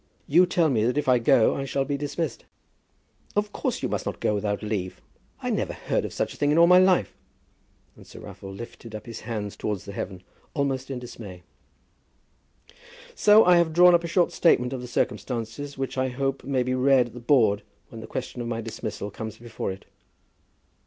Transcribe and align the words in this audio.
You 0.27 0.47
tell 0.47 0.69
me 0.71 0.83
that 0.85 0.97
if 0.97 1.07
I 1.07 1.19
go 1.19 1.55
I 1.55 1.63
shall 1.63 1.85
be 1.85 1.95
dismissed." 1.95 2.45
"Of 3.35 3.51
course 3.53 3.83
you 3.83 3.87
must 3.87 4.07
not 4.07 4.19
go 4.19 4.33
without 4.33 4.63
leave. 4.63 4.99
I 5.43 5.51
never 5.51 5.73
heard 5.73 6.05
of 6.05 6.11
such 6.11 6.33
a 6.33 6.37
thing 6.37 6.49
in 6.49 6.57
all 6.57 6.65
my 6.65 6.79
life." 6.79 7.13
And 7.95 8.07
Sir 8.07 8.21
Raffle 8.21 8.51
lifted 8.51 8.95
up 8.95 9.05
his 9.05 9.19
hands 9.19 9.55
towards 9.55 9.85
heaven, 9.85 10.23
almost 10.55 10.89
in 10.89 10.97
dismay. 10.97 11.43
"So 13.13 13.45
I 13.45 13.57
have 13.57 13.73
drawn 13.73 13.93
up 13.93 14.03
a 14.03 14.07
short 14.07 14.31
statement 14.31 14.73
of 14.73 14.81
the 14.81 14.87
circumstances, 14.87 15.77
which 15.77 15.99
I 15.99 16.07
hope 16.07 16.43
may 16.43 16.63
be 16.63 16.73
read 16.73 17.05
at 17.09 17.13
the 17.13 17.19
Board 17.19 17.61
when 17.89 18.01
the 18.01 18.07
question 18.07 18.41
of 18.41 18.47
my 18.47 18.59
dismissal 18.59 19.11
comes 19.11 19.37
before 19.37 19.71
it." 19.71 19.85